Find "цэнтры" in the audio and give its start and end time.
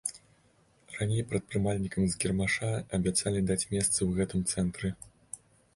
4.55-4.87